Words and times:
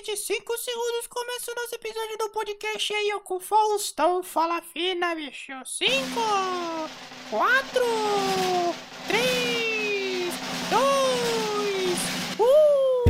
daqui 0.00 0.12
de 0.12 0.16
5 0.16 0.58
segundos 0.58 1.06
começa 1.08 1.52
o 1.52 1.54
nosso 1.54 1.74
episódio 1.74 2.16
do 2.16 2.30
podcast 2.30 2.94
aí, 2.94 3.12
ó, 3.14 3.20
com 3.20 3.36
o 3.36 3.40
Faustão. 3.40 4.22
Fala 4.22 4.62
fina, 4.62 5.14
bicho. 5.14 5.52
5, 5.64 5.90
4, 7.30 7.82
3, 9.08 10.34
2, 10.70 11.98
1 12.38 13.00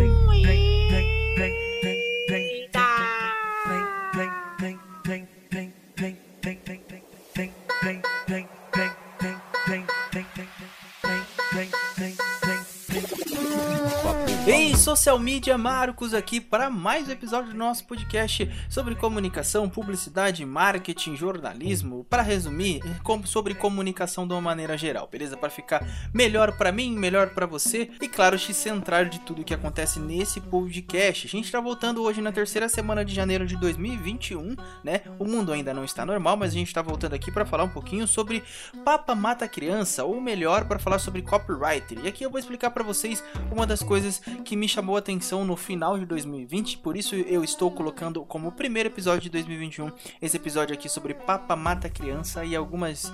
Ei, 14.46 14.74
social 14.74 15.18
media 15.18 15.56
Marcos 15.56 16.12
aqui 16.12 16.40
para 16.40 16.68
mais 16.68 17.06
um 17.06 17.12
episódio 17.12 17.52
do 17.52 17.56
nosso 17.56 17.84
podcast 17.84 18.50
sobre 18.68 18.96
comunicação, 18.96 19.68
publicidade, 19.68 20.44
marketing, 20.44 21.14
jornalismo. 21.14 22.04
Para 22.10 22.22
resumir, 22.22 22.80
sobre 23.26 23.54
comunicação 23.54 24.26
de 24.26 24.32
uma 24.32 24.40
maneira 24.40 24.76
geral, 24.76 25.06
beleza? 25.06 25.36
Para 25.36 25.50
ficar 25.50 25.86
melhor 26.12 26.56
para 26.56 26.72
mim, 26.72 26.96
melhor 26.96 27.30
para 27.30 27.46
você 27.46 27.90
e 28.00 28.08
claro, 28.08 28.38
te 28.38 28.52
centrar 28.52 29.08
de 29.08 29.20
tudo 29.20 29.44
que 29.44 29.54
acontece 29.54 30.00
nesse 30.00 30.40
podcast. 30.40 31.26
A 31.26 31.30
gente 31.30 31.44
está 31.44 31.60
voltando 31.60 32.02
hoje 32.02 32.20
na 32.20 32.32
terceira 32.32 32.68
semana 32.68 33.04
de 33.04 33.14
janeiro 33.14 33.46
de 33.46 33.56
2021, 33.56 34.56
né? 34.82 35.02
O 35.18 35.26
mundo 35.26 35.52
ainda 35.52 35.72
não 35.72 35.84
está 35.84 36.04
normal, 36.04 36.36
mas 36.36 36.50
a 36.50 36.54
gente 36.54 36.68
está 36.68 36.82
voltando 36.82 37.14
aqui 37.14 37.30
para 37.30 37.46
falar 37.46 37.64
um 37.64 37.68
pouquinho 37.68 38.06
sobre 38.06 38.42
Papa 38.84 39.14
Mata 39.14 39.46
Criança, 39.46 40.02
ou 40.02 40.20
melhor, 40.20 40.64
para 40.64 40.78
falar 40.78 40.98
sobre 40.98 41.22
copywriter. 41.22 41.98
E 42.02 42.08
aqui 42.08 42.24
eu 42.24 42.30
vou 42.30 42.40
explicar 42.40 42.70
para 42.70 42.79
vocês 42.82 43.22
uma 43.50 43.66
das 43.66 43.82
coisas 43.82 44.20
que 44.44 44.56
me 44.56 44.68
chamou 44.68 44.96
a 44.96 44.98
atenção 44.98 45.44
no 45.44 45.56
final 45.56 45.98
de 45.98 46.06
2020, 46.06 46.78
por 46.78 46.96
isso 46.96 47.14
eu 47.14 47.42
estou 47.42 47.70
colocando 47.70 48.24
como 48.24 48.52
primeiro 48.52 48.88
episódio 48.88 49.22
de 49.22 49.30
2021 49.30 49.90
esse 50.20 50.36
episódio 50.36 50.74
aqui 50.74 50.88
sobre 50.88 51.14
Papa 51.14 51.56
Mata 51.56 51.88
Criança 51.88 52.44
e 52.44 52.54
algumas 52.54 53.12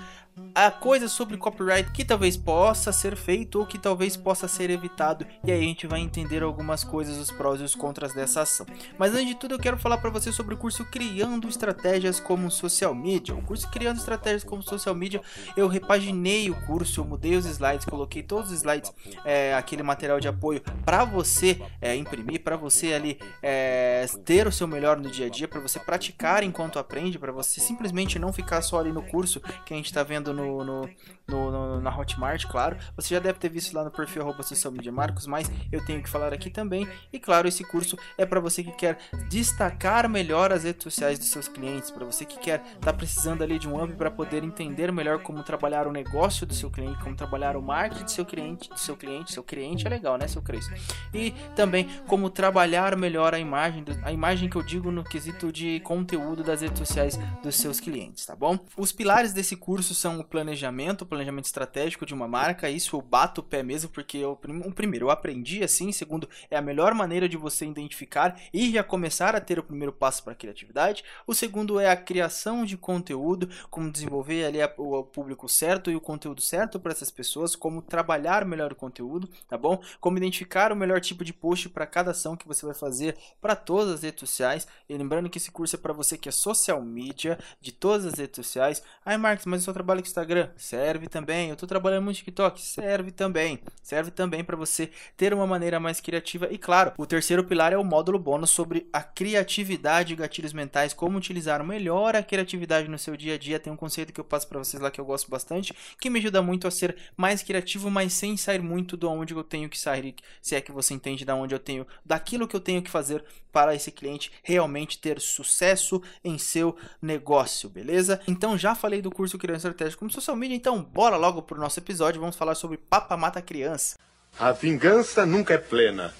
a 0.54 0.70
coisas 0.70 1.12
sobre 1.12 1.36
copyright 1.36 1.90
que 1.92 2.04
talvez 2.04 2.36
possa 2.36 2.92
ser 2.92 3.16
feito 3.16 3.58
ou 3.58 3.66
que 3.66 3.78
talvez 3.78 4.16
possa 4.16 4.46
ser 4.48 4.70
evitado 4.70 5.26
e 5.44 5.50
aí 5.50 5.60
a 5.60 5.62
gente 5.62 5.86
vai 5.86 6.00
entender 6.00 6.42
algumas 6.42 6.84
coisas, 6.84 7.16
os 7.16 7.30
prós 7.30 7.60
e 7.60 7.64
os 7.64 7.74
contras 7.74 8.12
dessa 8.12 8.42
ação. 8.42 8.66
Mas 8.98 9.14
antes 9.14 9.28
de 9.28 9.34
tudo 9.34 9.54
eu 9.54 9.58
quero 9.58 9.78
falar 9.78 9.98
para 9.98 10.10
você 10.10 10.30
sobre 10.32 10.54
o 10.54 10.58
curso 10.58 10.84
Criando 10.86 11.48
Estratégias 11.48 12.20
como 12.20 12.50
Social 12.50 12.94
Media. 12.94 13.34
O 13.34 13.42
curso 13.42 13.70
Criando 13.70 13.98
Estratégias 13.98 14.44
como 14.44 14.62
Social 14.62 14.94
Media, 14.94 15.20
eu 15.56 15.68
repaginei 15.68 16.50
o 16.50 16.54
curso, 16.66 17.00
eu 17.00 17.04
mudei 17.04 17.36
os 17.36 17.46
slides, 17.46 17.86
coloquei 17.86 18.22
todos 18.22 18.50
os 18.50 18.58
slides, 18.58 18.92
é, 19.24 19.54
aquele 19.54 19.82
material 19.82 20.20
de 20.20 20.28
apoio 20.28 20.62
para 20.84 21.04
você 21.04 21.60
é, 21.80 21.94
imprimir, 21.96 22.42
para 22.42 22.56
você 22.56 22.92
ali 22.92 23.18
é, 23.42 24.04
ter 24.24 24.46
o 24.46 24.52
seu 24.52 24.66
melhor 24.66 24.98
no 24.98 25.10
dia 25.10 25.26
a 25.26 25.30
dia, 25.30 25.48
para 25.48 25.60
você 25.60 25.78
praticar 25.78 26.42
enquanto 26.42 26.78
aprende, 26.78 27.18
para 27.18 27.32
você 27.32 27.60
simplesmente 27.60 28.18
não 28.18 28.32
ficar 28.32 28.62
só 28.62 28.80
ali 28.80 28.92
no 28.92 29.02
curso 29.02 29.40
que 29.64 29.72
a 29.72 29.76
gente 29.76 29.86
está 29.86 30.02
vendo 30.02 30.25
no, 30.32 30.64
no, 30.64 30.88
no- 31.28 31.50
no- 31.50 31.80
na 31.80 31.96
Hotmart, 31.96 32.46
claro. 32.46 32.76
Você 32.96 33.14
já 33.14 33.20
deve 33.20 33.38
ter 33.38 33.48
visto 33.48 33.74
lá 33.74 33.84
no 33.84 33.90
perfil 33.90 34.22
arroba 34.22 34.42
social 34.42 34.72
media 34.72 34.92
Marcos, 34.92 35.26
mas 35.26 35.50
eu 35.70 35.84
tenho 35.84 36.02
que 36.02 36.08
falar 36.08 36.32
aqui 36.32 36.50
também. 36.50 36.86
E 37.12 37.18
claro, 37.18 37.46
esse 37.48 37.64
curso 37.64 37.96
é 38.18 38.24
para 38.26 38.40
você 38.40 38.62
que 38.62 38.72
quer 38.72 38.98
destacar 39.28 40.08
melhor 40.08 40.52
as 40.52 40.64
redes 40.64 40.82
sociais 40.82 41.18
dos 41.18 41.28
seus 41.28 41.48
clientes, 41.48 41.90
para 41.90 42.04
você 42.04 42.24
que 42.24 42.38
quer 42.38 42.62
tá 42.80 42.92
precisando 42.92 43.42
ali 43.42 43.58
de 43.58 43.68
um 43.68 43.82
up 43.82 43.92
para 43.94 44.10
poder 44.10 44.42
entender 44.44 44.90
melhor 44.92 45.22
como 45.22 45.42
trabalhar 45.42 45.86
o 45.86 45.92
negócio 45.92 46.46
do 46.46 46.54
seu 46.54 46.70
cliente, 46.70 46.98
como 47.02 47.14
trabalhar 47.16 47.56
o 47.56 47.62
marketing 47.62 48.04
do 48.04 48.10
seu 48.10 48.24
cliente, 48.24 48.68
do 48.70 48.78
seu 48.78 48.96
cliente, 48.96 49.32
seu 49.32 49.42
cliente 49.42 49.86
é 49.86 49.90
legal, 49.90 50.16
né, 50.16 50.26
seu 50.28 50.40
Cris? 50.42 50.66
E 51.12 51.32
também 51.54 51.88
como 52.06 52.30
trabalhar 52.30 52.96
melhor 52.96 53.34
a 53.34 53.38
imagem, 53.38 53.84
a 54.02 54.12
imagem 54.12 54.48
que 54.48 54.56
eu 54.56 54.62
digo 54.62 54.90
no 54.90 55.04
quesito 55.04 55.52
de 55.52 55.80
conteúdo 55.80 56.42
das 56.42 56.60
redes 56.60 56.78
sociais 56.78 57.18
dos 57.42 57.56
seus 57.56 57.80
clientes, 57.80 58.24
tá 58.26 58.34
bom? 58.34 58.58
Os 58.76 58.92
pilares 58.92 59.32
desse 59.32 59.56
curso 59.56 59.94
são 59.94 60.15
o 60.20 60.24
planejamento, 60.24 61.02
o 61.02 61.06
planejamento 61.06 61.44
estratégico 61.46 62.06
de 62.06 62.14
uma 62.14 62.28
marca, 62.28 62.68
isso 62.70 62.96
eu 62.96 63.02
bato 63.02 63.40
o 63.40 63.44
pé 63.44 63.62
mesmo, 63.62 63.90
porque 63.90 64.18
eu, 64.18 64.38
um, 64.48 64.70
primeiro, 64.72 65.06
eu 65.06 65.10
aprendi 65.10 65.62
assim, 65.62 65.92
segundo, 65.92 66.28
é 66.50 66.56
a 66.56 66.62
melhor 66.62 66.94
maneira 66.94 67.28
de 67.28 67.36
você 67.36 67.66
identificar 67.66 68.40
e 68.52 68.72
já 68.72 68.82
começar 68.82 69.34
a 69.36 69.40
ter 69.40 69.58
o 69.58 69.62
primeiro 69.62 69.92
passo 69.92 70.22
para 70.22 70.32
a 70.32 70.36
criatividade. 70.36 71.04
O 71.26 71.34
segundo 71.34 71.78
é 71.80 71.90
a 71.90 71.96
criação 71.96 72.64
de 72.64 72.76
conteúdo, 72.76 73.48
como 73.70 73.90
desenvolver 73.90 74.44
ali 74.44 74.60
a- 74.62 74.72
o, 74.76 74.98
o 74.98 75.04
público 75.04 75.48
certo 75.48 75.90
e 75.90 75.96
o 75.96 76.00
conteúdo 76.00 76.40
certo 76.40 76.78
para 76.80 76.92
essas 76.92 77.10
pessoas, 77.10 77.54
como 77.56 77.82
trabalhar 77.82 78.44
melhor 78.44 78.72
o 78.72 78.76
conteúdo, 78.76 79.28
tá 79.48 79.56
bom? 79.56 79.80
Como 80.00 80.16
identificar 80.18 80.72
o 80.72 80.76
melhor 80.76 81.00
tipo 81.00 81.24
de 81.24 81.32
post 81.32 81.68
para 81.68 81.86
cada 81.86 82.10
ação 82.10 82.36
que 82.36 82.46
você 82.46 82.64
vai 82.64 82.74
fazer 82.74 83.16
para 83.40 83.56
todas 83.56 83.94
as 83.94 84.02
redes 84.02 84.20
sociais. 84.20 84.66
E 84.88 84.96
lembrando 84.96 85.28
que 85.30 85.38
esse 85.38 85.50
curso 85.50 85.76
é 85.76 85.78
para 85.78 85.92
você 85.92 86.16
que 86.18 86.28
é 86.28 86.32
social 86.32 86.82
media 86.82 87.38
de 87.60 87.72
todas 87.72 88.06
as 88.06 88.14
redes 88.14 88.36
sociais. 88.36 88.82
Ai, 89.04 89.16
Marcos, 89.16 89.46
mas 89.46 89.60
eu 89.60 89.64
só 89.66 89.72
trabalho 89.72 90.02
Instagram. 90.06 90.48
Serve 90.56 91.08
também. 91.08 91.50
Eu 91.50 91.56
tô 91.56 91.66
trabalhando 91.66 92.04
muito 92.04 92.16
TikTok. 92.16 92.60
Serve 92.60 93.10
também. 93.10 93.58
Serve 93.82 94.10
também 94.10 94.42
para 94.44 94.56
você 94.56 94.90
ter 95.16 95.32
uma 95.32 95.46
maneira 95.46 95.78
mais 95.78 96.00
criativa. 96.00 96.48
E 96.50 96.58
claro, 96.58 96.92
o 96.96 97.06
terceiro 97.06 97.44
pilar 97.44 97.72
é 97.72 97.78
o 97.78 97.84
módulo 97.84 98.18
bônus 98.18 98.50
sobre 98.50 98.88
a 98.92 99.02
criatividade 99.02 100.12
e 100.12 100.16
gatilhos 100.16 100.52
mentais, 100.52 100.92
como 100.92 101.18
utilizar 101.18 101.64
melhor 101.64 102.16
a 102.16 102.22
criatividade 102.22 102.88
no 102.88 102.98
seu 102.98 103.16
dia 103.16 103.34
a 103.34 103.38
dia. 103.38 103.58
Tem 103.58 103.72
um 103.72 103.76
conceito 103.76 104.12
que 104.12 104.20
eu 104.20 104.24
passo 104.24 104.48
para 104.48 104.58
vocês 104.58 104.82
lá 104.82 104.90
que 104.90 105.00
eu 105.00 105.04
gosto 105.04 105.30
bastante, 105.30 105.74
que 106.00 106.10
me 106.10 106.18
ajuda 106.18 106.42
muito 106.42 106.66
a 106.66 106.70
ser 106.70 106.96
mais 107.16 107.42
criativo, 107.42 107.90
mas 107.90 108.12
sem 108.12 108.36
sair 108.36 108.60
muito 108.60 108.96
do 108.96 109.10
onde 109.10 109.34
eu 109.34 109.44
tenho 109.44 109.68
que 109.68 109.78
sair, 109.78 110.14
se 110.42 110.54
é 110.54 110.60
que 110.60 110.72
você 110.72 110.94
entende 110.94 111.24
da 111.24 111.34
onde 111.34 111.54
eu 111.54 111.58
tenho, 111.58 111.86
daquilo 112.04 112.48
que 112.48 112.56
eu 112.56 112.60
tenho 112.60 112.82
que 112.82 112.90
fazer 112.90 113.24
para 113.52 113.74
esse 113.74 113.90
cliente 113.90 114.30
realmente 114.42 114.98
ter 114.98 115.18
sucesso 115.18 116.02
em 116.22 116.36
seu 116.36 116.76
negócio, 117.00 117.70
beleza? 117.70 118.20
Então 118.28 118.58
já 118.58 118.74
falei 118.74 119.00
do 119.00 119.10
curso 119.10 119.38
Criança 119.38 119.68
Estratégica 119.68 119.95
como 119.96 120.10
Social 120.10 120.36
Media, 120.36 120.56
então 120.56 120.82
bora 120.82 121.16
logo 121.16 121.42
pro 121.42 121.60
nosso 121.60 121.80
episódio, 121.80 122.20
vamos 122.20 122.36
falar 122.36 122.54
sobre 122.54 122.76
Papa 122.76 123.16
Mata 123.16 123.42
Criança. 123.42 123.96
A 124.38 124.52
vingança 124.52 125.24
nunca 125.24 125.54
é 125.54 125.58
plena. 125.58 126.14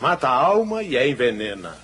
Mata 0.00 0.28
a 0.28 0.32
alma 0.32 0.82
e 0.82 0.96
a 0.96 1.06
envenena. 1.06 1.78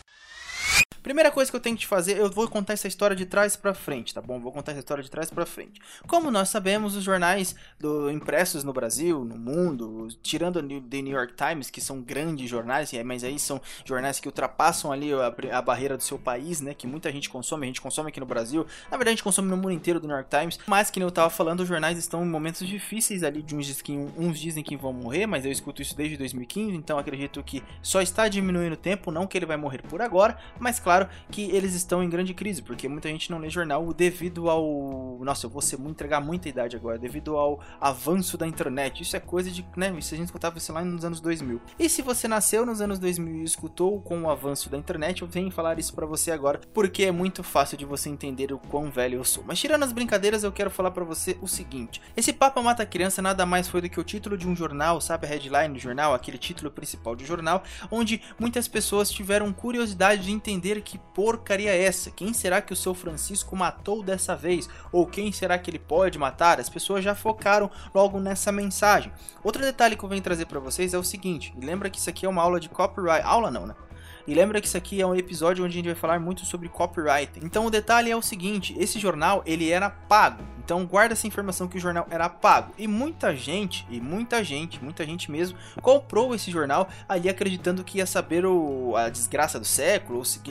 Primeira 1.09 1.31
coisa 1.31 1.51
que 1.51 1.57
eu 1.57 1.61
tenho 1.61 1.75
que 1.75 1.81
te 1.81 1.87
fazer, 1.87 2.19
eu 2.19 2.31
vou 2.31 2.47
contar 2.47 2.75
essa 2.75 2.87
história 2.87 3.17
de 3.17 3.25
trás 3.25 3.57
pra 3.57 3.73
frente, 3.73 4.13
tá 4.13 4.21
bom? 4.21 4.39
Vou 4.39 4.53
contar 4.53 4.73
essa 4.73 4.81
história 4.81 5.03
de 5.03 5.11
trás 5.11 5.31
pra 5.31 5.47
frente. 5.47 5.81
Como 6.07 6.31
nós 6.31 6.51
sabemos, 6.51 6.95
os 6.95 7.03
jornais 7.03 7.57
do, 7.81 8.11
impressos 8.11 8.63
no 8.63 8.75
Brasil, 8.75 9.25
no 9.25 9.39
mundo, 9.39 10.09
tirando 10.23 10.57
o 10.59 10.81
The 10.83 11.01
New 11.01 11.17
York 11.17 11.33
Times, 11.33 11.71
que 11.71 11.81
são 11.81 12.03
grandes 12.03 12.51
jornais, 12.51 12.93
aí- 12.93 13.03
mas 13.03 13.25
aí 13.25 13.39
são 13.39 13.59
jornais 13.87 14.21
que 14.21 14.29
ultrapassam 14.29 14.93
ali 14.93 15.11
a, 15.15 15.35
a 15.57 15.63
barreira 15.63 15.97
do 15.97 16.03
seu 16.03 16.19
país, 16.19 16.61
né? 16.61 16.75
Que 16.75 16.87
muita 16.87 17.11
gente 17.11 17.31
consome, 17.31 17.65
a 17.65 17.69
gente 17.69 17.81
consome 17.81 18.11
aqui 18.11 18.21
no 18.21 18.27
Brasil. 18.27 18.67
Na 18.91 18.99
verdade, 18.99 19.09
a 19.09 19.13
gente 19.13 19.25
consome 19.25 19.49
no 19.49 19.57
mundo 19.57 19.71
inteiro 19.73 19.99
do 19.99 20.07
New 20.07 20.15
York 20.15 20.29
Times. 20.29 20.59
Mas 20.67 20.91
que 20.91 21.01
nem 21.01 21.07
eu 21.07 21.11
tava 21.11 21.31
falando, 21.31 21.61
os 21.61 21.69
jornais 21.69 21.97
estão 21.97 22.23
em 22.23 22.29
momentos 22.29 22.69
difíceis 22.69 23.23
ali, 23.23 23.41
de 23.43 23.57
uns 23.57 23.81
que, 23.81 23.93
uns 23.93 24.39
dizem 24.39 24.63
que 24.63 24.77
vão 24.77 24.93
morrer, 24.93 25.25
mas 25.27 25.47
eu 25.47 25.51
escuto 25.51 25.81
isso 25.81 25.97
desde 25.97 26.19
2015, 26.19 26.77
então 26.77 26.99
acredito 26.99 27.43
que 27.43 27.63
só 27.81 28.03
está 28.03 28.29
diminuindo 28.29 28.75
o 28.75 28.77
tempo, 28.77 29.11
não 29.11 29.27
que 29.27 29.39
ele 29.39 29.47
vai 29.47 29.57
morrer 29.57 29.81
por 29.81 30.03
agora, 30.03 30.37
mas 30.61 30.79
claro 30.79 30.98
que 31.31 31.51
eles 31.51 31.75
estão 31.75 32.03
em 32.03 32.09
grande 32.09 32.35
crise, 32.35 32.63
porque 32.63 32.89
muita 32.89 33.09
gente 33.09 33.31
não 33.31 33.39
lê 33.39 33.51
jornal 33.51 33.93
devido 33.93 34.49
ao. 34.49 35.19
Nossa, 35.23 35.47
eu 35.47 35.51
vou 35.51 35.63
ser, 35.63 35.79
entregar 35.81 36.21
muita 36.21 36.49
idade 36.49 36.77
agora, 36.77 36.99
devido 36.99 37.37
ao 37.37 37.61
avanço 37.81 38.37
da 38.37 38.47
internet. 38.47 39.03
Isso 39.03 39.17
é 39.17 39.21
coisa 39.21 39.51
de. 39.51 39.65
Né, 39.77 39.95
isso 39.99 40.15
a 40.15 40.17
gente 40.17 40.27
escutava 40.27 40.59
isso 40.59 40.73
lá 40.73 40.85
nos 40.85 41.05
anos 41.05 41.21
2000. 41.21 41.61
E 41.79 41.89
se 41.89 42.03
você 42.03 42.27
nasceu 42.27 42.65
nos 42.65 42.81
anos 42.81 42.99
2000 42.99 43.37
e 43.37 43.45
escutou 43.45 44.01
com 44.01 44.23
o 44.23 44.31
avanço 44.31 44.71
da 44.71 44.79
internet, 44.79 45.23
eu 45.23 45.29
venho 45.29 45.51
falar 45.51 45.79
isso 45.79 45.95
pra 45.95 46.07
você 46.07 46.31
agora, 46.31 46.61
porque 46.73 47.05
é 47.05 47.13
muito 47.13 47.43
fácil 47.43 47.77
de 47.77 47.85
você 47.85 48.09
entender 48.09 48.53
o 48.53 48.59
quão 48.59 48.91
velho 48.91 49.17
eu 49.17 49.25
sou. 49.25 49.45
Mas 49.47 49.59
tirando 49.59 49.83
as 49.83 49.93
brincadeiras, 49.93 50.45
eu 50.45 50.53
quero 50.53 50.71
falar 50.71 50.91
pra 50.91 51.05
você 51.05 51.37
o 51.41 51.49
seguinte: 51.49 52.01
esse 52.17 52.33
Papa 52.33 52.63
Mata 52.63 52.87
Criança 52.87 53.23
nada 53.23 53.45
mais 53.45 53.69
foi 53.69 53.81
do 53.81 53.89
que 53.89 54.01
o 54.01 54.05
título 54.05 54.37
de 54.37 54.49
um 54.49 54.55
jornal, 54.55 55.01
sabe 55.01 55.27
a 55.27 55.31
headline 55.31 55.75
do 55.75 55.81
jornal, 55.81 56.15
aquele 56.15 56.39
título 56.39 56.71
principal 56.71 57.15
do 57.15 57.25
jornal, 57.25 57.63
onde 57.91 58.23
muitas 58.39 58.69
pessoas 58.69 59.11
tiveram 59.11 59.53
curiosidade 59.53 60.23
de 60.23 60.33
entender 60.33 60.78
que 60.81 60.99
porcaria 60.99 61.71
é 61.71 61.85
essa? 61.85 62.11
Quem 62.11 62.33
será 62.33 62.61
que 62.61 62.73
o 62.73 62.77
seu 62.77 62.95
Francisco 62.95 63.57
matou 63.57 64.03
dessa 64.03 64.37
vez? 64.37 64.69
Ou 64.93 65.07
quem 65.07 65.33
será 65.33 65.59
que 65.59 65.71
ele 65.71 65.79
pode 65.79 66.19
matar? 66.19 66.61
As 66.61 66.69
pessoas 66.69 67.05
já 67.05 67.15
focaram 67.15 67.71
logo 67.95 68.21
nessa 68.21 68.53
mensagem. 68.53 69.13
Outro 69.43 69.63
detalhe 69.63 69.97
que 69.97 70.05
eu 70.05 70.09
venho 70.09 70.23
trazer 70.23 70.47
pra 70.47 70.61
vocês 70.61 70.95
é 70.95 70.99
o 70.99 71.05
seguinte: 71.05 71.55
lembra 71.61 71.91
que 71.91 71.99
isso 71.99 72.11
aqui 72.11 72.27
é 72.27 72.29
uma 72.29 72.43
aula 72.43 72.61
de 72.61 72.69
copyright, 72.69 73.25
aula 73.25 73.51
não, 73.51 73.67
né? 73.67 73.75
E 74.29 74.35
lembra 74.35 74.61
que 74.61 74.67
isso 74.67 74.77
aqui 74.77 75.01
é 75.01 75.07
um 75.07 75.15
episódio 75.15 75.65
onde 75.65 75.73
a 75.73 75.77
gente 75.77 75.87
vai 75.87 75.95
falar 75.95 76.21
muito 76.21 76.45
sobre 76.45 76.69
copyright. 76.69 77.33
Então 77.43 77.65
o 77.65 77.71
detalhe 77.71 78.11
é 78.11 78.15
o 78.15 78.21
seguinte, 78.21 78.77
esse 78.79 78.99
jornal 78.99 79.43
ele 79.47 79.71
era 79.71 79.89
pago. 79.89 80.45
Então 80.63 80.85
guarda 80.85 81.15
essa 81.15 81.27
informação 81.27 81.67
que 81.67 81.79
o 81.79 81.81
jornal 81.81 82.07
era 82.11 82.29
pago. 82.29 82.75
E 82.77 82.87
muita 82.87 83.35
gente, 83.35 83.87
e 83.89 83.99
muita 83.99 84.45
gente, 84.45 84.85
muita 84.85 85.03
gente 85.07 85.31
mesmo, 85.31 85.57
comprou 85.81 86.35
esse 86.35 86.51
jornal 86.51 86.91
ali 87.09 87.27
acreditando 87.27 87.83
que 87.83 87.97
ia 87.97 88.05
saber 88.05 88.45
o, 88.45 88.95
a 88.95 89.09
desgraça 89.09 89.59
do 89.59 89.65
século, 89.65 90.19
ou 90.19 90.25
se, 90.27 90.43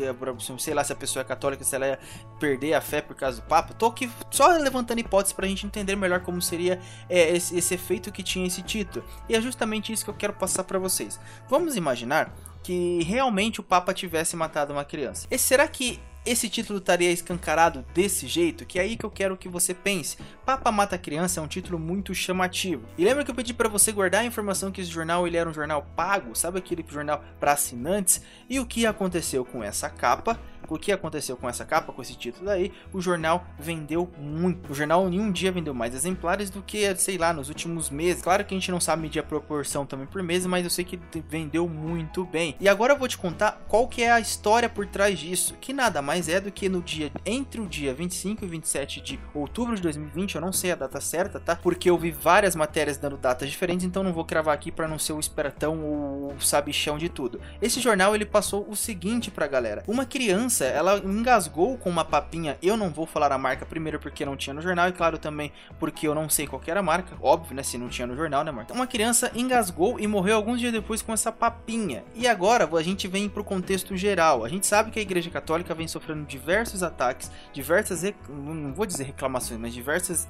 sei 0.57 0.73
lá 0.73 0.83
se 0.83 0.91
a 0.91 0.95
pessoa 0.95 1.21
é 1.21 1.23
católica, 1.23 1.63
se 1.63 1.75
ela 1.75 1.85
ia 1.85 1.99
perder 2.39 2.73
a 2.73 2.81
fé 2.81 2.99
por 2.99 3.15
causa 3.15 3.39
do 3.39 3.47
Papa. 3.47 3.75
Tô 3.75 3.85
aqui 3.85 4.09
só 4.31 4.47
levantando 4.57 5.01
hipóteses 5.01 5.33
pra 5.33 5.45
gente 5.45 5.67
entender 5.67 5.95
melhor 5.95 6.21
como 6.21 6.41
seria 6.41 6.79
é, 7.07 7.29
esse, 7.35 7.55
esse 7.55 7.75
efeito 7.75 8.11
que 8.11 8.23
tinha 8.23 8.47
esse 8.47 8.63
título. 8.63 9.05
E 9.29 9.35
é 9.35 9.41
justamente 9.41 9.93
isso 9.93 10.03
que 10.03 10.09
eu 10.09 10.15
quero 10.15 10.33
passar 10.33 10.63
para 10.63 10.79
vocês. 10.79 11.19
Vamos 11.47 11.75
imaginar 11.75 12.33
que 12.67 13.01
realmente 13.03 13.61
o 13.61 13.63
Papa 13.63 13.93
tivesse 13.93 14.35
matado 14.35 14.73
uma 14.73 14.83
criança. 14.83 15.25
E 15.31 15.37
será 15.37 15.65
que 15.69 16.01
esse 16.25 16.49
título 16.49 16.79
estaria 16.79 17.09
escancarado 17.09 17.85
desse 17.93 18.27
jeito, 18.27 18.65
que 18.65 18.77
é 18.77 18.81
aí 18.81 18.97
que 18.97 19.05
eu 19.05 19.09
quero 19.09 19.37
que 19.37 19.47
você 19.47 19.73
pense. 19.73 20.17
Papa 20.45 20.69
Mata 20.69 20.97
Criança 20.97 21.39
é 21.39 21.43
um 21.43 21.47
título 21.47 21.79
muito 21.79 22.13
chamativo. 22.13 22.85
E 22.97 23.05
lembra 23.05 23.23
que 23.23 23.31
eu 23.31 23.35
pedi 23.35 23.53
para 23.53 23.69
você 23.69 23.93
guardar 23.93 24.23
a 24.23 24.25
informação 24.25 24.69
que 24.69 24.81
esse 24.81 24.91
jornal 24.91 25.25
ele 25.25 25.37
era 25.37 25.49
um 25.49 25.53
jornal 25.53 25.87
pago, 25.95 26.35
sabe 26.35 26.57
aquele 26.57 26.83
jornal 26.85 27.23
para 27.39 27.53
assinantes? 27.53 28.21
E 28.49 28.59
o 28.59 28.65
que 28.65 28.85
aconteceu 28.85 29.45
com 29.45 29.63
essa 29.63 29.89
capa? 29.89 30.37
O 30.67 30.77
que 30.77 30.91
aconteceu 30.91 31.37
com 31.37 31.49
essa 31.49 31.65
capa, 31.65 31.93
com 31.93 32.01
esse 32.01 32.15
título 32.15 32.45
daí? 32.45 32.71
O 32.93 33.01
jornal 33.01 33.45
vendeu 33.59 34.09
muito. 34.17 34.71
O 34.71 34.75
jornal 34.75 35.07
em 35.09 35.19
um 35.19 35.31
dia 35.31 35.51
vendeu 35.51 35.73
mais 35.73 35.93
exemplares 35.93 36.49
do 36.49 36.61
que, 36.61 36.93
sei 36.95 37.17
lá, 37.17 37.33
nos 37.33 37.49
últimos 37.49 37.89
meses. 37.89 38.21
Claro 38.21 38.43
que 38.45 38.53
a 38.53 38.57
gente 38.57 38.71
não 38.71 38.79
sabe 38.79 39.01
medir 39.01 39.19
a 39.19 39.23
proporção 39.23 39.85
também 39.85 40.07
por 40.07 40.21
mês, 40.23 40.45
mas 40.45 40.63
eu 40.63 40.69
sei 40.69 40.83
que 40.83 40.99
vendeu 41.29 41.67
muito 41.67 42.25
bem. 42.25 42.55
E 42.59 42.67
agora 42.67 42.93
eu 42.93 42.97
vou 42.97 43.07
te 43.07 43.17
contar 43.17 43.63
qual 43.67 43.87
que 43.87 44.03
é 44.03 44.11
a 44.11 44.19
história 44.19 44.69
por 44.69 44.85
trás 44.85 45.19
disso, 45.19 45.55
que 45.59 45.73
nada 45.73 46.01
mais 46.01 46.29
é 46.29 46.39
do 46.39 46.51
que 46.51 46.69
no 46.69 46.81
dia 46.81 47.11
entre 47.25 47.61
o 47.61 47.67
dia 47.67 47.93
25 47.93 48.43
e 48.43 48.47
27 48.47 49.01
de 49.01 49.19
outubro 49.33 49.75
de 49.75 49.81
2020, 49.81 50.35
eu 50.35 50.41
não 50.41 50.51
sei 50.51 50.71
a 50.71 50.75
data 50.75 50.99
certa, 50.99 51.39
tá? 51.39 51.55
Porque 51.55 51.89
eu 51.89 51.97
vi 51.97 52.11
várias 52.11 52.55
matérias 52.55 52.97
dando 52.97 53.17
datas 53.17 53.49
diferentes, 53.49 53.85
então 53.85 54.03
não 54.03 54.13
vou 54.13 54.25
cravar 54.25 54.53
aqui 54.53 54.71
para 54.71 54.87
não 54.87 54.99
ser 54.99 55.13
o 55.13 55.19
esperatão 55.19 55.83
ou 55.83 56.33
o 56.33 56.41
sabichão 56.41 56.97
de 56.97 57.09
tudo. 57.09 57.39
Esse 57.61 57.79
jornal 57.79 58.15
ele 58.15 58.25
passou 58.25 58.67
o 58.69 58.75
seguinte 58.75 59.31
pra 59.31 59.47
galera: 59.47 59.83
uma 59.87 60.05
criança 60.05 60.56
criança, 60.57 60.65
ela 60.65 60.97
engasgou 60.97 61.77
com 61.77 61.89
uma 61.89 62.03
papinha. 62.03 62.57
Eu 62.61 62.75
não 62.75 62.89
vou 62.89 63.05
falar 63.05 63.31
a 63.31 63.37
marca 63.37 63.65
primeiro 63.65 63.99
porque 63.99 64.25
não 64.25 64.35
tinha 64.35 64.53
no 64.53 64.61
jornal, 64.61 64.89
e 64.89 64.91
claro 64.91 65.17
também 65.17 65.51
porque 65.79 66.07
eu 66.07 66.15
não 66.15 66.29
sei 66.29 66.47
qual 66.47 66.61
era 66.65 66.79
a 66.79 66.83
marca. 66.83 67.15
Óbvio, 67.21 67.55
né? 67.55 67.63
Se 67.63 67.77
não 67.77 67.89
tinha 67.89 68.07
no 68.07 68.15
jornal, 68.15 68.43
né, 68.43 68.51
Marta? 68.51 68.73
Uma 68.73 68.87
criança 68.87 69.31
engasgou 69.35 69.99
e 69.99 70.07
morreu 70.07 70.35
alguns 70.35 70.59
dias 70.59 70.71
depois 70.71 71.01
com 71.01 71.13
essa 71.13 71.31
papinha. 71.31 72.03
E 72.15 72.27
agora 72.27 72.67
a 72.77 72.83
gente 72.83 73.07
vem 73.07 73.29
pro 73.29 73.43
contexto 73.43 73.95
geral. 73.95 74.43
A 74.43 74.49
gente 74.49 74.65
sabe 74.65 74.91
que 74.91 74.99
a 74.99 75.01
Igreja 75.01 75.29
Católica 75.29 75.73
vem 75.73 75.87
sofrendo 75.87 76.25
diversos 76.25 76.81
ataques, 76.83 77.31
diversas. 77.53 78.03
Não 78.29 78.73
vou 78.73 78.85
dizer 78.85 79.03
reclamações, 79.03 79.59
mas 79.59 79.73
diversas 79.73 80.27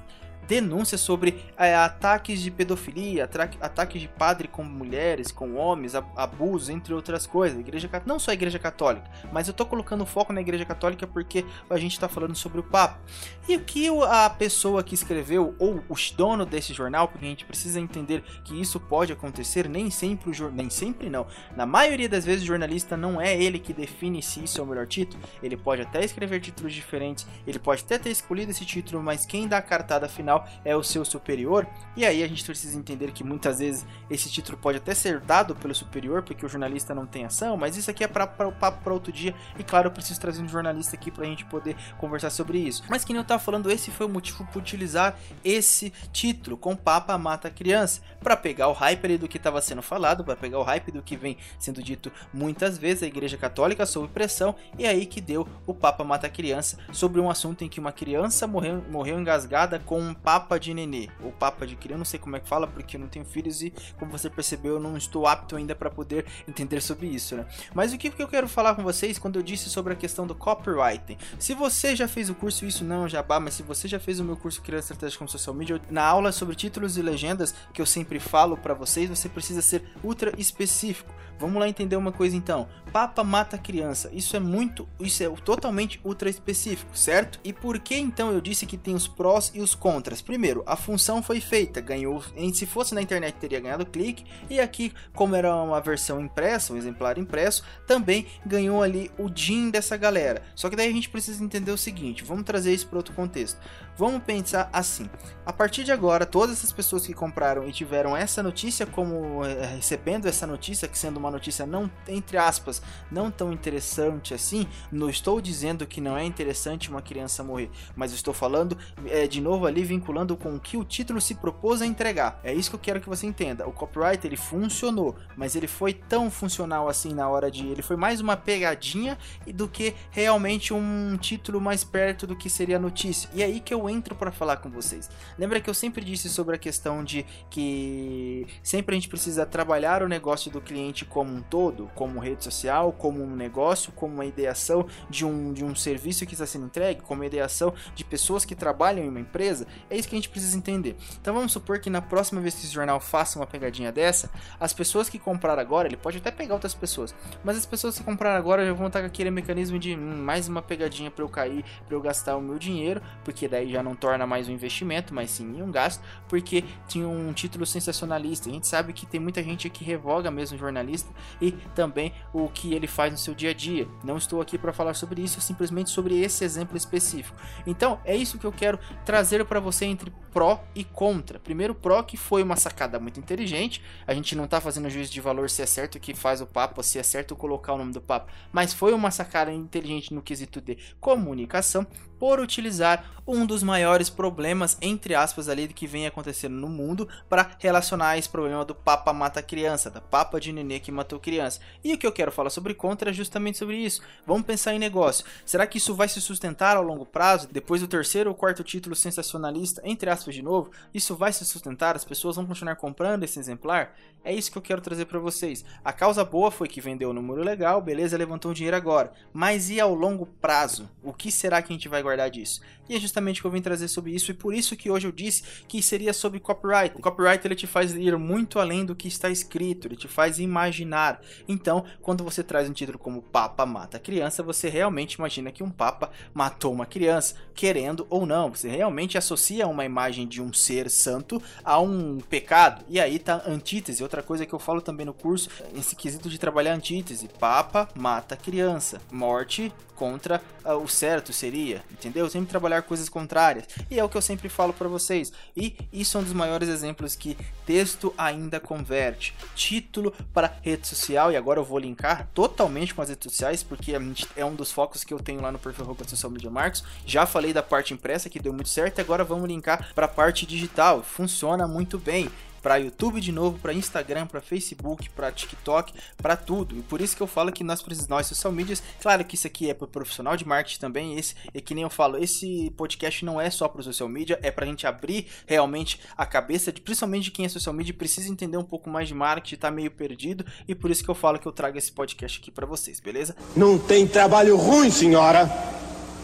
denúncias 0.48 1.02
sobre 1.02 1.44
é, 1.58 1.76
ataques 1.76 2.40
de 2.40 2.50
pedofilia, 2.50 3.28
ataques 3.60 4.00
de 4.00 4.08
padre 4.08 4.48
com 4.48 4.64
mulheres, 4.64 5.30
com 5.30 5.56
homens, 5.56 5.94
abusos, 5.94 6.70
entre 6.70 6.94
outras 6.94 7.26
coisas. 7.26 7.60
Igreja 7.60 7.88
não 8.06 8.18
só 8.18 8.30
a 8.30 8.34
Igreja 8.34 8.58
Católica, 8.58 9.08
mas 9.30 9.46
eu 9.46 9.54
tô 9.54 9.66
colocando 9.66 10.06
foco 10.06 10.32
na 10.32 10.40
Igreja 10.40 10.64
Católica 10.64 11.06
porque 11.06 11.44
a 11.68 11.76
gente 11.76 11.92
está 11.92 12.08
falando 12.08 12.34
sobre 12.34 12.60
o 12.60 12.62
Papa. 12.62 12.98
E 13.46 13.56
o 13.56 13.60
que 13.60 13.88
a 14.04 14.30
pessoa 14.30 14.82
que 14.82 14.94
escreveu 14.94 15.54
ou 15.58 15.82
o 15.88 15.94
dono 16.16 16.46
desse 16.46 16.72
jornal, 16.72 17.08
porque 17.08 17.26
a 17.26 17.28
gente 17.28 17.44
precisa 17.44 17.78
entender 17.78 18.22
que 18.44 18.58
isso 18.58 18.80
pode 18.80 19.12
acontecer, 19.12 19.68
nem 19.68 19.90
sempre 19.90 20.30
o 20.30 20.50
nem 20.50 20.70
sempre 20.70 21.10
não. 21.10 21.26
Na 21.54 21.66
maioria 21.66 22.08
das 22.08 22.24
vezes 22.24 22.42
o 22.42 22.46
jornalista 22.46 22.96
não 22.96 23.20
é 23.20 23.36
ele 23.36 23.58
que 23.58 23.74
define 23.74 24.22
se 24.22 24.42
isso 24.42 24.60
é 24.60 24.64
o 24.64 24.66
melhor 24.66 24.86
título. 24.86 25.22
Ele 25.42 25.56
pode 25.56 25.82
até 25.82 26.02
escrever 26.02 26.40
títulos 26.40 26.72
diferentes, 26.72 27.26
ele 27.46 27.58
pode 27.58 27.82
até 27.82 27.98
ter 27.98 28.10
escolhido 28.10 28.50
esse 28.50 28.64
título, 28.64 29.02
mas 29.02 29.26
quem 29.26 29.46
dá 29.46 29.58
a 29.58 29.62
cartada 29.62 30.08
final 30.08 30.37
é 30.64 30.74
o 30.76 30.82
seu 30.82 31.04
superior. 31.04 31.66
E 31.96 32.04
aí 32.04 32.22
a 32.22 32.28
gente 32.28 32.44
precisa 32.44 32.78
entender 32.78 33.12
que 33.12 33.24
muitas 33.24 33.58
vezes 33.58 33.86
esse 34.10 34.30
título 34.30 34.58
pode 34.58 34.78
até 34.78 34.94
ser 34.94 35.20
dado 35.20 35.54
pelo 35.54 35.74
superior, 35.74 36.22
porque 36.22 36.44
o 36.44 36.48
jornalista 36.48 36.94
não 36.94 37.06
tem 37.06 37.24
ação, 37.24 37.56
mas 37.56 37.76
isso 37.76 37.90
aqui 37.90 38.04
é 38.04 38.08
para 38.08 38.26
papo 38.26 38.82
para 38.82 38.92
outro 38.92 39.12
dia. 39.12 39.34
E 39.58 39.64
claro, 39.64 39.88
eu 39.88 39.92
preciso 39.92 40.20
trazer 40.20 40.42
um 40.42 40.48
jornalista 40.48 40.96
aqui 40.96 41.10
para 41.10 41.24
a 41.24 41.26
gente 41.26 41.44
poder 41.44 41.76
conversar 41.98 42.30
sobre 42.30 42.58
isso. 42.58 42.82
Mas 42.88 43.04
que 43.04 43.12
nem 43.12 43.24
eu 43.28 43.38
falando, 43.38 43.70
esse 43.70 43.90
foi 43.90 44.06
o 44.06 44.08
motivo 44.08 44.44
para 44.46 44.58
utilizar 44.58 45.18
esse 45.44 45.92
título 46.12 46.56
com 46.56 46.74
Papa 46.74 47.16
Mata 47.18 47.50
Criança, 47.50 48.00
para 48.20 48.36
pegar 48.36 48.68
o 48.68 48.72
hype 48.72 49.04
ali 49.04 49.18
do 49.18 49.28
que 49.28 49.36
estava 49.36 49.60
sendo 49.60 49.82
falado, 49.82 50.24
para 50.24 50.36
pegar 50.36 50.58
o 50.58 50.62
hype 50.62 50.90
do 50.90 51.02
que 51.02 51.16
vem 51.16 51.36
sendo 51.58 51.82
dito 51.82 52.10
muitas 52.32 52.78
vezes 52.78 53.02
a 53.02 53.06
Igreja 53.06 53.36
Católica 53.36 53.86
sob 53.86 54.08
pressão, 54.08 54.54
e 54.78 54.86
aí 54.86 55.06
que 55.06 55.20
deu 55.20 55.46
o 55.66 55.74
Papa 55.74 56.04
Mata 56.04 56.28
Criança 56.28 56.78
sobre 56.92 57.20
um 57.20 57.30
assunto 57.30 57.64
em 57.64 57.68
que 57.68 57.80
uma 57.80 57.92
criança 57.92 58.46
morreu, 58.46 58.84
morreu 58.90 59.18
engasgada 59.18 59.78
com 59.78 60.00
um 60.00 60.14
Papa 60.28 60.60
de 60.60 60.74
Nenê, 60.74 61.08
ou 61.24 61.32
Papa 61.32 61.66
de 61.66 61.74
Criança, 61.74 61.96
não 61.96 62.04
sei 62.04 62.20
como 62.20 62.36
é 62.36 62.40
que 62.40 62.46
fala, 62.46 62.66
porque 62.66 62.96
eu 62.96 63.00
não 63.00 63.08
tenho 63.08 63.24
filhos 63.24 63.62
e, 63.62 63.72
como 63.98 64.12
você 64.12 64.28
percebeu, 64.28 64.74
eu 64.74 64.78
não 64.78 64.94
estou 64.94 65.26
apto 65.26 65.56
ainda 65.56 65.74
para 65.74 65.88
poder 65.88 66.26
entender 66.46 66.82
sobre 66.82 67.06
isso, 67.06 67.34
né? 67.34 67.46
Mas 67.74 67.94
o 67.94 67.96
que, 67.96 68.10
que 68.10 68.22
eu 68.22 68.28
quero 68.28 68.46
falar 68.46 68.74
com 68.74 68.82
vocês 68.82 69.18
quando 69.18 69.36
eu 69.36 69.42
disse 69.42 69.70
sobre 69.70 69.94
a 69.94 69.96
questão 69.96 70.26
do 70.26 70.34
copywriting? 70.34 71.16
Se 71.38 71.54
você 71.54 71.96
já 71.96 72.06
fez 72.06 72.28
o 72.28 72.34
curso, 72.34 72.66
isso 72.66 72.84
não 72.84 73.06
é 73.06 73.08
jabá, 73.08 73.40
mas 73.40 73.54
se 73.54 73.62
você 73.62 73.88
já 73.88 73.98
fez 73.98 74.20
o 74.20 74.24
meu 74.24 74.36
curso 74.36 74.60
Criando 74.60 74.82
Estratégia 74.82 75.18
com 75.18 75.26
Social 75.26 75.56
Media, 75.56 75.80
na 75.88 76.04
aula 76.04 76.30
sobre 76.30 76.54
títulos 76.54 76.98
e 76.98 77.00
legendas, 77.00 77.54
que 77.72 77.80
eu 77.80 77.86
sempre 77.86 78.20
falo 78.20 78.54
para 78.54 78.74
vocês, 78.74 79.08
você 79.08 79.30
precisa 79.30 79.62
ser 79.62 79.82
ultra 80.04 80.34
específico. 80.36 81.10
Vamos 81.38 81.60
lá 81.60 81.68
entender 81.68 81.94
uma 81.94 82.10
coisa 82.10 82.36
então. 82.36 82.68
Papa 82.92 83.22
mata 83.22 83.56
criança. 83.56 84.10
Isso 84.12 84.36
é 84.36 84.40
muito, 84.40 84.88
isso 84.98 85.22
é 85.22 85.28
totalmente 85.44 86.00
ultra 86.04 86.28
específico, 86.28 86.96
certo? 86.98 87.38
E 87.44 87.52
por 87.52 87.78
que 87.78 87.96
então 87.96 88.32
eu 88.32 88.40
disse 88.40 88.66
que 88.66 88.76
tem 88.76 88.94
os 88.94 89.06
prós 89.06 89.52
e 89.54 89.60
os 89.60 89.74
contras? 89.74 90.07
Primeiro, 90.22 90.62
a 90.66 90.76
função 90.76 91.22
foi 91.22 91.40
feita, 91.40 91.80
ganhou, 91.80 92.22
se 92.52 92.66
fosse 92.66 92.94
na 92.94 93.02
internet 93.02 93.36
teria 93.36 93.60
ganhado 93.60 93.86
clique, 93.86 94.24
e 94.48 94.60
aqui, 94.60 94.92
como 95.14 95.34
era 95.34 95.54
uma 95.54 95.80
versão 95.80 96.20
impressa, 96.20 96.72
um 96.72 96.76
exemplar 96.76 97.18
impresso, 97.18 97.62
também 97.86 98.26
ganhou 98.44 98.82
ali 98.82 99.10
o 99.18 99.28
DIN 99.28 99.70
dessa 99.70 99.96
galera. 99.96 100.42
Só 100.54 100.68
que 100.68 100.76
daí 100.76 100.88
a 100.88 100.92
gente 100.92 101.08
precisa 101.08 101.42
entender 101.42 101.70
o 101.70 101.78
seguinte, 101.78 102.24
vamos 102.24 102.44
trazer 102.44 102.72
isso 102.74 102.86
para 102.86 102.98
outro 102.98 103.14
contexto. 103.14 103.58
Vamos 103.96 104.22
pensar 104.22 104.70
assim: 104.72 105.10
a 105.44 105.52
partir 105.52 105.82
de 105.82 105.90
agora, 105.90 106.24
todas 106.24 106.58
essas 106.58 106.72
pessoas 106.72 107.04
que 107.04 107.12
compraram 107.12 107.66
e 107.66 107.72
tiveram 107.72 108.16
essa 108.16 108.42
notícia 108.42 108.86
como 108.86 109.44
é, 109.44 109.74
recebendo 109.74 110.26
essa 110.26 110.46
notícia, 110.46 110.86
que 110.86 110.98
sendo 110.98 111.16
uma 111.16 111.30
notícia 111.30 111.66
não, 111.66 111.90
entre 112.06 112.36
aspas, 112.36 112.80
não 113.10 113.30
tão 113.30 113.52
interessante 113.52 114.32
assim, 114.32 114.66
não 114.92 115.10
estou 115.10 115.40
dizendo 115.40 115.86
que 115.86 116.00
não 116.00 116.16
é 116.16 116.24
interessante 116.24 116.88
uma 116.90 117.02
criança 117.02 117.42
morrer, 117.42 117.70
mas 117.96 118.12
estou 118.12 118.32
falando 118.32 118.78
é, 119.06 119.26
de 119.26 119.40
novo 119.40 119.66
ali 119.66 119.82
vinculando 119.98 120.36
com 120.36 120.54
o 120.54 120.60
que 120.60 120.76
o 120.76 120.84
título 120.84 121.20
se 121.20 121.34
propôs 121.34 121.82
a 121.82 121.86
entregar. 121.86 122.40
É 122.44 122.54
isso 122.54 122.70
que 122.70 122.76
eu 122.76 122.80
quero 122.80 123.00
que 123.00 123.08
você 123.08 123.26
entenda. 123.26 123.66
O 123.68 123.72
copyright 123.72 124.24
ele 124.26 124.36
funcionou, 124.36 125.16
mas 125.36 125.56
ele 125.56 125.66
foi 125.66 125.92
tão 125.92 126.30
funcional 126.30 126.88
assim 126.88 127.12
na 127.12 127.28
hora 127.28 127.50
de. 127.50 127.66
Ele 127.66 127.82
foi 127.82 127.96
mais 127.96 128.20
uma 128.20 128.36
pegadinha 128.36 129.18
do 129.46 129.68
que 129.68 129.94
realmente 130.10 130.72
um 130.72 131.16
título 131.20 131.60
mais 131.60 131.82
perto 131.82 132.26
do 132.26 132.36
que 132.36 132.48
seria 132.48 132.76
a 132.76 132.80
notícia. 132.80 133.28
E 133.34 133.42
é 133.42 133.46
aí 133.46 133.60
que 133.60 133.74
eu 133.74 133.88
entro 133.88 134.14
para 134.14 134.30
falar 134.30 134.58
com 134.58 134.70
vocês. 134.70 135.10
Lembra 135.36 135.60
que 135.60 135.68
eu 135.68 135.74
sempre 135.74 136.04
disse 136.04 136.28
sobre 136.28 136.54
a 136.54 136.58
questão 136.58 137.02
de 137.02 137.26
que 137.50 138.46
sempre 138.62 138.94
a 138.94 138.98
gente 138.98 139.08
precisa 139.08 139.44
trabalhar 139.44 140.02
o 140.02 140.08
negócio 140.08 140.50
do 140.50 140.60
cliente 140.60 141.04
como 141.04 141.34
um 141.34 141.42
todo, 141.42 141.90
como 141.94 142.20
rede 142.20 142.44
social, 142.44 142.92
como 142.92 143.22
um 143.22 143.34
negócio, 143.34 143.92
como 143.92 144.14
uma 144.14 144.24
ideação 144.24 144.86
de 145.10 145.24
um, 145.24 145.52
de 145.52 145.64
um 145.64 145.74
serviço 145.74 146.24
que 146.26 146.34
está 146.34 146.46
sendo 146.46 146.66
entregue, 146.66 147.00
como 147.02 147.24
ideação 147.24 147.74
de 147.94 148.04
pessoas 148.04 148.44
que 148.44 148.54
trabalham 148.54 149.04
em 149.04 149.08
uma 149.08 149.20
empresa. 149.20 149.66
É 149.90 149.96
isso 149.96 150.08
que 150.08 150.14
a 150.14 150.18
gente 150.18 150.28
precisa 150.28 150.56
entender. 150.56 150.96
Então 151.20 151.34
vamos 151.34 151.52
supor 151.52 151.78
que 151.78 151.88
na 151.88 152.02
próxima 152.02 152.40
vez 152.40 152.54
que 152.54 152.64
esse 152.64 152.72
jornal 152.72 153.00
faça 153.00 153.38
uma 153.38 153.46
pegadinha 153.46 153.90
dessa, 153.90 154.30
as 154.60 154.72
pessoas 154.72 155.08
que 155.08 155.18
compraram 155.18 155.60
agora, 155.60 155.88
ele 155.88 155.96
pode 155.96 156.18
até 156.18 156.30
pegar 156.30 156.54
outras 156.54 156.74
pessoas, 156.74 157.14
mas 157.42 157.56
as 157.56 157.66
pessoas 157.66 157.96
que 157.96 158.04
compraram 158.04 158.36
agora 158.36 158.66
já 158.66 158.72
vão 158.72 158.88
estar 158.88 159.00
com 159.00 159.06
aquele 159.06 159.30
mecanismo 159.30 159.78
de 159.78 159.94
hum, 159.94 160.22
mais 160.22 160.48
uma 160.48 160.60
pegadinha 160.60 161.10
para 161.10 161.24
eu 161.24 161.28
cair, 161.28 161.64
para 161.86 161.96
eu 161.96 162.00
gastar 162.00 162.36
o 162.36 162.40
meu 162.40 162.58
dinheiro, 162.58 163.00
porque 163.24 163.48
daí 163.48 163.70
já 163.70 163.82
não 163.82 163.94
torna 163.94 164.26
mais 164.26 164.48
um 164.48 164.52
investimento, 164.52 165.14
mas 165.14 165.30
sim 165.30 165.62
um 165.62 165.70
gasto, 165.70 166.02
porque 166.28 166.64
tinha 166.86 167.08
um 167.08 167.32
título 167.32 167.64
sensacionalista. 167.66 168.48
A 168.48 168.52
gente 168.52 168.66
sabe 168.66 168.92
que 168.92 169.06
tem 169.06 169.20
muita 169.20 169.42
gente 169.42 169.68
que 169.70 169.84
revoga 169.84 170.30
mesmo 170.30 170.56
o 170.56 170.60
jornalista 170.60 171.10
e 171.40 171.52
também 171.74 172.12
o 172.32 172.48
que 172.48 172.74
ele 172.74 172.86
faz 172.86 173.12
no 173.12 173.18
seu 173.18 173.34
dia 173.34 173.50
a 173.50 173.54
dia. 173.54 173.88
Não 174.04 174.16
estou 174.16 174.40
aqui 174.40 174.58
para 174.58 174.72
falar 174.72 174.94
sobre 174.94 175.22
isso, 175.22 175.40
simplesmente 175.40 175.90
sobre 175.90 176.20
esse 176.20 176.44
exemplo 176.44 176.76
específico. 176.76 177.36
Então, 177.66 178.00
é 178.04 178.16
isso 178.16 178.38
que 178.38 178.46
eu 178.46 178.52
quero 178.52 178.78
trazer 179.04 179.44
para 179.44 179.60
você 179.60 179.77
entre 179.84 180.12
pró 180.32 180.62
e 180.74 180.84
contra. 180.84 181.38
Primeiro, 181.38 181.74
pró 181.74 182.02
que 182.02 182.16
foi 182.16 182.42
uma 182.42 182.56
sacada 182.56 182.98
muito 182.98 183.18
inteligente. 183.18 183.82
A 184.06 184.14
gente 184.14 184.36
não 184.36 184.44
está 184.44 184.60
fazendo 184.60 184.88
juízo 184.88 185.12
de 185.12 185.20
valor 185.20 185.50
se 185.50 185.62
é 185.62 185.66
certo 185.66 185.98
que 185.98 186.14
faz 186.14 186.40
o 186.40 186.46
papo, 186.46 186.82
se 186.82 186.98
é 186.98 187.02
certo 187.02 187.34
colocar 187.34 187.72
o 187.72 187.78
nome 187.78 187.92
do 187.92 188.00
papo, 188.00 188.32
mas 188.52 188.72
foi 188.72 188.92
uma 188.92 189.10
sacada 189.10 189.52
inteligente 189.52 190.14
no 190.14 190.22
quesito 190.22 190.60
de 190.60 190.78
comunicação 191.00 191.86
por 192.18 192.40
utilizar 192.40 193.04
um 193.28 193.44
dos 193.44 193.62
maiores 193.62 194.08
problemas, 194.08 194.78
entre 194.80 195.14
aspas, 195.14 195.50
ali 195.50 195.68
que 195.68 195.86
vem 195.86 196.06
acontecendo 196.06 196.54
no 196.54 196.68
mundo 196.68 197.06
para 197.28 197.50
relacionar 197.58 198.16
esse 198.16 198.28
problema 198.28 198.64
do 198.64 198.74
Papa 198.74 199.12
mata 199.12 199.42
criança, 199.42 199.90
da 199.90 200.00
Papa 200.00 200.40
de 200.40 200.50
nenê 200.50 200.80
que 200.80 200.90
matou 200.90 201.20
criança. 201.20 201.60
E 201.84 201.92
o 201.92 201.98
que 201.98 202.06
eu 202.06 202.12
quero 202.12 202.32
falar 202.32 202.48
sobre 202.48 202.72
contra 202.72 203.10
é 203.10 203.12
justamente 203.12 203.58
sobre 203.58 203.76
isso. 203.76 204.00
Vamos 204.26 204.46
pensar 204.46 204.72
em 204.72 204.78
negócio. 204.78 205.26
Será 205.44 205.66
que 205.66 205.76
isso 205.76 205.94
vai 205.94 206.08
se 206.08 206.22
sustentar 206.22 206.78
ao 206.78 206.82
longo 206.82 207.04
prazo? 207.04 207.48
Depois 207.52 207.82
do 207.82 207.86
terceiro 207.86 208.30
ou 208.30 208.36
quarto 208.36 208.64
título 208.64 208.96
sensacionalista, 208.96 209.82
entre 209.84 210.08
aspas 210.08 210.34
de 210.34 210.40
novo, 210.40 210.70
isso 210.94 211.14
vai 211.14 211.32
se 211.32 211.44
sustentar? 211.44 211.96
As 211.96 212.04
pessoas 212.04 212.36
vão 212.36 212.46
continuar 212.46 212.76
comprando 212.76 213.24
esse 213.24 213.38
exemplar? 213.38 213.94
É 214.24 214.34
isso 214.34 214.50
que 214.50 214.58
eu 214.58 214.62
quero 214.62 214.80
trazer 214.80 215.04
para 215.04 215.18
vocês. 215.18 215.64
A 215.84 215.92
causa 215.92 216.24
boa 216.24 216.50
foi 216.50 216.68
que 216.68 216.80
vendeu 216.80 217.10
o 217.10 217.12
número 217.12 217.42
legal, 217.42 217.80
beleza, 217.80 218.16
levantou 218.16 218.50
um 218.50 218.54
dinheiro 218.54 218.76
agora. 218.76 219.12
Mas 219.32 219.70
e 219.70 219.80
ao 219.80 219.94
longo 219.94 220.26
prazo? 220.26 220.88
O 221.02 221.12
que 221.12 221.30
será 221.30 221.62
que 221.62 221.72
a 221.72 221.76
gente 221.76 221.88
vai 221.88 222.02
guardar 222.08 222.30
disso. 222.30 222.60
E 222.88 222.96
é 222.96 223.00
justamente 223.00 223.40
o 223.40 223.42
que 223.42 223.46
eu 223.46 223.50
vim 223.50 223.60
trazer 223.60 223.88
sobre 223.88 224.12
isso, 224.12 224.30
e 224.30 224.34
por 224.34 224.54
isso 224.54 224.76
que 224.76 224.90
hoje 224.90 225.06
eu 225.06 225.12
disse 225.12 225.42
que 225.66 225.82
seria 225.82 226.12
sobre 226.12 226.40
copyright. 226.40 226.96
O 226.96 227.00
copyright 227.00 227.46
ele 227.46 227.54
te 227.54 227.66
faz 227.66 227.94
ir 227.94 228.16
muito 228.16 228.58
além 228.58 228.84
do 228.84 228.94
que 228.94 229.08
está 229.08 229.30
escrito, 229.30 229.86
ele 229.86 229.96
te 229.96 230.08
faz 230.08 230.38
imaginar. 230.38 231.20
Então, 231.46 231.84
quando 232.00 232.24
você 232.24 232.42
traz 232.42 232.68
um 232.68 232.72
título 232.72 232.98
como 232.98 233.22
Papa 233.22 233.66
mata 233.66 233.98
criança, 233.98 234.42
você 234.42 234.68
realmente 234.68 235.14
imagina 235.14 235.52
que 235.52 235.62
um 235.62 235.70
Papa 235.70 236.10
matou 236.32 236.72
uma 236.72 236.86
criança, 236.86 237.34
querendo 237.54 238.06
ou 238.08 238.26
não. 238.26 238.50
Você 238.50 238.68
realmente 238.68 239.18
associa 239.18 239.66
uma 239.66 239.84
imagem 239.84 240.26
de 240.26 240.40
um 240.40 240.52
ser 240.52 240.90
santo 240.90 241.42
a 241.64 241.78
um 241.80 242.18
pecado. 242.18 242.84
E 242.88 243.00
aí 243.00 243.18
tá 243.18 243.42
antítese, 243.46 244.02
outra 244.02 244.22
coisa 244.22 244.46
que 244.46 244.52
eu 244.52 244.58
falo 244.58 244.80
também 244.80 245.06
no 245.06 245.14
curso, 245.14 245.48
esse 245.74 245.94
quesito 245.94 246.28
de 246.28 246.38
trabalhar 246.38 246.74
antítese. 246.74 247.28
Papa 247.38 247.88
mata 247.94 248.36
criança, 248.36 249.00
morte 249.10 249.72
contra 249.98 250.40
uh, 250.64 250.74
o 250.74 250.88
certo 250.88 251.32
seria, 251.32 251.82
entendeu? 251.90 252.30
Sempre 252.30 252.48
trabalhar 252.48 252.77
coisas 252.82 253.08
contrárias. 253.08 253.66
E 253.90 253.98
é 253.98 254.04
o 254.04 254.08
que 254.08 254.16
eu 254.16 254.22
sempre 254.22 254.48
falo 254.48 254.72
para 254.72 254.88
vocês. 254.88 255.32
E 255.56 255.76
isso 255.92 256.16
é 256.16 256.20
um 256.20 256.24
dos 256.24 256.32
maiores 256.32 256.68
exemplos 256.68 257.14
que 257.14 257.36
texto 257.66 258.12
ainda 258.16 258.60
converte. 258.60 259.34
Título 259.54 260.12
para 260.32 260.56
rede 260.62 260.86
social, 260.86 261.32
e 261.32 261.36
agora 261.36 261.60
eu 261.60 261.64
vou 261.64 261.78
linkar 261.78 262.28
totalmente 262.34 262.94
com 262.94 263.02
as 263.02 263.08
redes 263.08 263.30
sociais, 263.30 263.62
porque 263.62 263.92
é 264.36 264.44
um 264.44 264.54
dos 264.54 264.72
focos 264.72 265.04
que 265.04 265.12
eu 265.12 265.18
tenho 265.18 265.40
lá 265.40 265.52
no 265.52 265.58
perfil 265.58 265.84
Roupa 265.84 266.06
Social 266.06 266.30
Media 266.30 266.50
Marcos. 266.50 266.84
Já 267.04 267.26
falei 267.26 267.52
da 267.52 267.62
parte 267.62 267.94
impressa 267.94 268.28
que 268.28 268.40
deu 268.40 268.52
muito 268.52 268.68
certo, 268.68 269.00
agora 269.00 269.24
vamos 269.24 269.48
linkar 269.48 269.92
para 269.94 270.06
a 270.06 270.08
parte 270.08 270.46
digital. 270.46 271.02
Funciona 271.02 271.66
muito 271.66 271.98
bem 271.98 272.30
para 272.68 272.76
YouTube 272.76 273.18
de 273.18 273.32
novo, 273.32 273.58
para 273.58 273.72
Instagram, 273.72 274.26
para 274.26 274.42
Facebook, 274.42 275.08
para 275.08 275.32
TikTok, 275.32 275.90
para 276.18 276.36
tudo. 276.36 276.76
E 276.76 276.82
por 276.82 277.00
isso 277.00 277.16
que 277.16 277.22
eu 277.22 277.26
falo 277.26 277.50
que 277.50 277.64
nós 277.64 277.80
precisamos, 277.80 278.10
nós 278.10 278.26
social 278.26 278.52
medias, 278.52 278.82
claro 279.00 279.24
que 279.24 279.36
isso 279.36 279.46
aqui 279.46 279.70
é 279.70 279.72
para 279.72 279.86
profissional 279.86 280.36
de 280.36 280.46
marketing 280.46 280.78
também, 280.78 281.18
esse 281.18 281.34
é 281.54 281.62
que 281.62 281.74
nem 281.74 281.84
eu 281.84 281.88
falo, 281.88 282.22
esse 282.22 282.70
podcast 282.76 283.24
não 283.24 283.40
é 283.40 283.48
só 283.48 283.68
para 283.68 283.82
social 283.82 284.06
media, 284.06 284.38
é 284.42 284.50
para 284.50 284.66
a 284.66 284.68
gente 284.68 284.86
abrir 284.86 285.28
realmente 285.46 285.98
a 286.14 286.26
cabeça 286.26 286.70
de 286.70 286.82
principalmente 286.82 287.24
de 287.24 287.30
quem 287.30 287.46
é 287.46 287.48
social 287.48 287.72
media 287.72 287.94
precisa 287.94 288.30
entender 288.30 288.58
um 288.58 288.64
pouco 288.64 288.90
mais 288.90 289.08
de 289.08 289.14
marketing, 289.14 289.56
tá 289.56 289.70
meio 289.70 289.90
perdido, 289.90 290.44
e 290.68 290.74
por 290.74 290.90
isso 290.90 291.02
que 291.02 291.08
eu 291.08 291.14
falo 291.14 291.38
que 291.38 291.48
eu 291.48 291.52
trago 291.52 291.78
esse 291.78 291.90
podcast 291.90 292.38
aqui 292.38 292.50
para 292.50 292.66
vocês, 292.66 293.00
beleza? 293.00 293.34
Não 293.56 293.78
tem 293.78 294.06
trabalho 294.06 294.58
ruim, 294.58 294.90
senhora. 294.90 295.46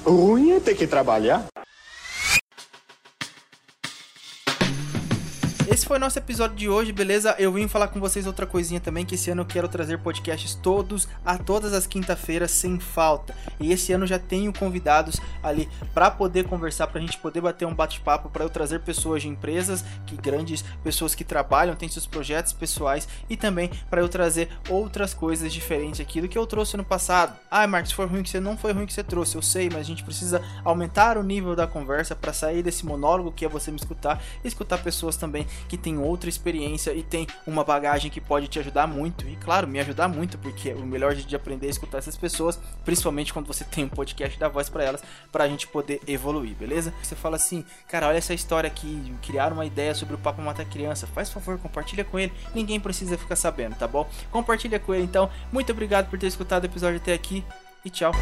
Ruim 0.05 0.51
é 0.51 0.61
ter 0.61 0.75
que 0.75 0.87
trabalhar. 0.87 1.47
Esse 5.85 5.89
foi 5.91 5.99
nosso 5.99 6.19
episódio 6.19 6.57
de 6.57 6.67
hoje, 6.67 6.93
beleza? 6.93 7.37
Eu 7.39 7.53
vim 7.53 7.69
falar 7.69 7.89
com 7.89 8.01
vocês 8.01 8.27
outra 8.27 8.47
coisinha 8.47 8.81
também, 8.81 9.05
que 9.05 9.17
esse 9.17 9.31
ano 9.31 9.43
eu 9.43 9.47
quero 9.47 9.69
trazer 9.69 9.99
podcasts 9.99 10.55
todos, 10.55 11.07
a 11.23 11.37
todas 11.37 11.75
as 11.75 11.87
quinta-feiras, 11.87 12.53
sem 12.53 12.81
falta. 12.81 13.35
E 13.61 13.71
esse 13.71 13.93
ano 13.93 14.07
já 14.07 14.19
tenho 14.19 14.51
convidados 14.51 15.21
ali 15.43 15.69
para 15.93 16.11
poder 16.11 16.49
conversar, 16.49 16.87
pra 16.87 17.03
gente 17.03 17.19
poder 17.19 17.43
bater 17.43 17.67
um 17.67 17.75
bate-papo, 17.75 18.31
para 18.31 18.43
eu 18.43 18.49
trazer 18.49 18.81
pessoas 18.81 19.21
de 19.21 19.29
empresas, 19.29 19.85
que 20.07 20.17
grandes 20.17 20.65
pessoas 20.83 21.15
que 21.15 21.23
trabalham, 21.23 21.77
têm 21.77 21.87
seus 21.87 22.07
projetos 22.07 22.55
pessoais, 22.55 23.07
e 23.29 23.37
também 23.37 23.71
para 23.91 24.01
eu 24.01 24.09
trazer 24.09 24.49
outras 24.71 25.13
coisas 25.13 25.53
diferentes 25.53 26.01
aqui 26.01 26.19
do 26.19 26.29
que 26.29 26.39
eu 26.39 26.47
trouxe 26.47 26.79
no 26.79 26.85
passado. 26.85 27.37
Ah, 27.51 27.67
Marcos, 27.67 27.93
foi 27.93 28.07
ruim 28.07 28.23
que 28.23 28.31
você 28.31 28.41
não 28.41 28.57
foi 28.57 28.73
ruim 28.73 28.87
que 28.87 28.95
você 28.95 29.05
trouxe, 29.05 29.37
eu 29.37 29.43
sei, 29.43 29.69
mas 29.69 29.81
a 29.81 29.83
gente 29.83 30.03
precisa 30.03 30.41
aumentar 30.65 31.19
o 31.19 31.23
nível 31.23 31.55
da 31.55 31.67
conversa 31.67 32.17
para 32.17 32.33
sair 32.33 32.63
desse 32.63 32.87
monólogo 32.87 33.31
que 33.31 33.45
é 33.45 33.49
você 33.51 33.71
me 33.71 33.77
escutar 33.77 34.23
e 34.43 34.49
escutar 34.49 34.79
pessoas 34.79 35.19
também 35.19 35.47
que 35.69 35.74
tem 35.77 35.99
outra 35.99 36.29
experiência 36.29 36.93
e 36.93 37.03
tem 37.03 37.27
uma 37.47 37.65
bagagem 37.65 38.11
que 38.11 38.21
pode 38.21 38.49
te 38.49 38.59
ajudar 38.59 38.87
muito. 38.87 39.27
E 39.29 39.37
claro, 39.37 39.67
me 39.67 39.81
ajudar 39.81 40.09
muito, 40.09 40.39
porque 40.39 40.73
o 40.73 40.87
melhor 40.87 41.15
de 41.15 41.37
aprender 41.37 41.67
é 41.67 41.71
escutar 41.71 41.99
essas 41.99 42.17
pessoas, 42.17 42.59
principalmente 42.85 43.33
quando 43.33 43.47
você 43.47 43.65
tem 43.71 43.85
um 43.85 43.89
podcast 43.89 44.39
da 44.39 44.49
voz 44.49 44.69
para 44.69 44.85
elas, 44.85 45.03
para 45.31 45.45
a 45.45 45.49
gente 45.49 45.67
poder 45.67 46.01
evoluir, 46.07 46.55
beleza? 46.55 46.93
Você 47.03 47.15
fala 47.15 47.37
assim, 47.37 47.65
cara, 47.89 48.09
olha 48.09 48.19
essa 48.19 48.35
história 48.35 48.69
aqui, 48.69 49.15
criar 49.23 49.53
uma 49.53 49.67
ideia 49.67 49.95
sobre 49.95 50.15
o 50.15 50.19
Papo 50.19 50.43
Mata 50.43 50.65
Criança, 50.65 51.07
faz 51.07 51.31
favor, 51.31 51.59
compartilha 51.59 52.05
com 52.05 52.19
ele, 52.19 52.33
ninguém 52.55 52.81
precisa 52.81 53.19
ficar 53.19 53.37
sabendo, 53.37 53.77
tá 53.77 53.87
bom? 53.87 54.09
Compartilha 54.31 54.79
com 54.79 54.95
ele 54.95 55.05
então. 55.05 55.31
Muito 55.53 55.71
obrigado 55.73 56.09
por 56.09 56.19
ter 56.19 56.27
escutado 56.27 56.65
o 56.65 56.67
episódio 56.67 56.97
até 56.97 57.13
aqui 57.13 57.45
e 57.85 57.91
tchau. 57.91 58.13